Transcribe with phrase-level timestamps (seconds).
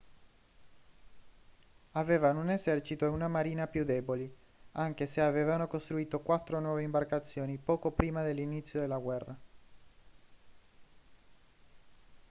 [1.91, 4.35] avevano un esercito e una marina più deboli
[4.71, 9.39] anche se avevano costruito quattro nuove imbarcazioni poco prima dell'inizio della guerra